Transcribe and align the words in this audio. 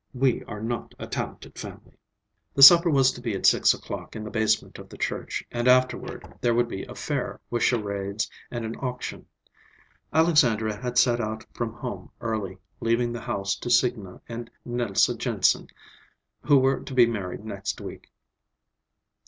We 0.15 0.43
are 0.45 0.63
not 0.63 0.95
a 0.97 1.05
talented 1.05 1.59
family." 1.59 1.93
The 2.55 2.63
supper 2.63 2.89
was 2.89 3.11
to 3.11 3.21
be 3.21 3.35
at 3.35 3.45
six 3.45 3.71
o'clock, 3.71 4.15
in 4.15 4.23
the 4.23 4.31
basement 4.31 4.79
of 4.79 4.89
the 4.89 4.97
church, 4.97 5.45
and 5.51 5.67
afterward 5.67 6.25
there 6.41 6.55
would 6.55 6.67
be 6.67 6.83
a 6.85 6.95
fair, 6.95 7.39
with 7.51 7.61
charades 7.61 8.27
and 8.49 8.65
an 8.65 8.75
auction. 8.77 9.27
Alexandra 10.11 10.75
had 10.75 10.97
set 10.97 11.21
out 11.21 11.45
from 11.53 11.73
home 11.73 12.09
early, 12.19 12.57
leaving 12.79 13.11
the 13.13 13.21
house 13.21 13.55
to 13.57 13.69
Signa 13.69 14.19
and 14.27 14.49
Nelse 14.65 15.05
Jensen, 15.19 15.67
who 16.47 16.57
were 16.57 16.79
to 16.79 16.95
be 16.95 17.05
married 17.05 17.45
next 17.45 17.79
week. 17.79 18.09